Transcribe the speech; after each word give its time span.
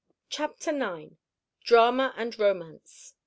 CHAPTER 0.31 0.71
IX. 0.71 1.11
DRAMA 1.63 2.15
AND 2.17 2.39
ROMANCE. 2.39 3.13